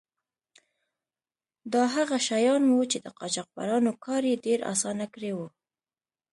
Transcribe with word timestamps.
دا 1.73 1.83
هغه 1.95 2.17
شیان 2.27 2.63
وو 2.67 2.83
چې 2.91 2.97
د 3.05 3.07
قاچاقبرانو 3.19 3.91
کار 4.05 4.21
یې 4.29 4.41
ډیر 4.45 4.59
آسانه 4.73 5.05
کړی 5.13 5.31
و. 5.35 5.39